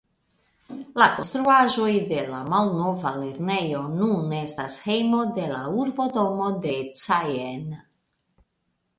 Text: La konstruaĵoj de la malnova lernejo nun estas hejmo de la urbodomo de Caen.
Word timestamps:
La 0.99 1.07
konstruaĵoj 1.15 1.89
de 2.13 2.21
la 2.29 2.37
malnova 2.53 3.11
lernejo 3.23 3.81
nun 3.97 4.33
estas 4.37 4.77
hejmo 4.85 5.19
de 5.35 5.45
la 5.51 5.59
urbodomo 5.83 6.47
de 6.65 6.73
Caen. 7.03 7.69